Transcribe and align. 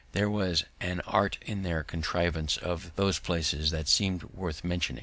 There 0.13 0.31
was 0.31 0.63
an 0.79 1.01
art 1.01 1.37
in 1.45 1.61
their 1.61 1.83
contrivance 1.83 2.57
of 2.57 2.91
those 2.95 3.19
places 3.19 3.69
that 3.69 3.87
seems 3.87 4.23
worth 4.23 4.63
mention. 4.63 4.99